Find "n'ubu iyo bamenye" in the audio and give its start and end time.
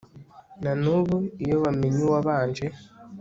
0.81-1.99